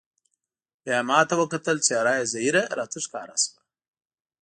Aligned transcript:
بیا 0.83 0.99
یې 1.01 1.05
ما 1.09 1.19
ته 1.29 1.33
وکتل، 1.41 1.77
څېره 1.87 2.13
یې 2.19 2.29
زهېره 2.33 2.63
راته 2.77 2.97
ښکاره 3.05 3.35
شوه. 3.43 3.59